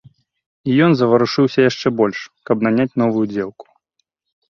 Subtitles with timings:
[0.69, 2.19] І ён заварушыўся яшчэ больш,
[2.51, 3.65] каб наняць новую дзеўку.